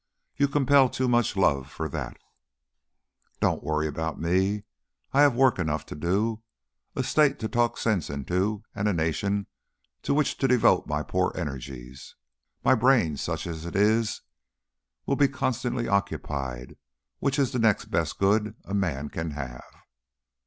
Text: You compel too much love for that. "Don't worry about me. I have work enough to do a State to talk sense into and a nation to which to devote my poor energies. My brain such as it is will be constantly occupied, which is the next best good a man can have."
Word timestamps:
You 0.35 0.47
compel 0.47 0.89
too 0.89 1.07
much 1.07 1.35
love 1.37 1.69
for 1.69 1.87
that. 1.89 2.17
"Don't 3.39 3.63
worry 3.63 3.85
about 3.85 4.19
me. 4.19 4.63
I 5.13 5.21
have 5.21 5.35
work 5.35 5.59
enough 5.59 5.85
to 5.85 5.95
do 5.95 6.41
a 6.95 7.03
State 7.03 7.37
to 7.37 7.47
talk 7.47 7.77
sense 7.77 8.09
into 8.09 8.63
and 8.73 8.87
a 8.87 8.93
nation 8.93 9.45
to 10.01 10.15
which 10.15 10.39
to 10.39 10.47
devote 10.47 10.87
my 10.87 11.03
poor 11.03 11.31
energies. 11.35 12.15
My 12.63 12.73
brain 12.73 13.15
such 13.15 13.45
as 13.45 13.63
it 13.63 13.75
is 13.75 14.21
will 15.05 15.17
be 15.17 15.27
constantly 15.27 15.87
occupied, 15.87 16.77
which 17.19 17.37
is 17.37 17.51
the 17.51 17.59
next 17.59 17.85
best 17.91 18.17
good 18.17 18.55
a 18.65 18.73
man 18.73 19.07
can 19.07 19.29
have." 19.29 19.61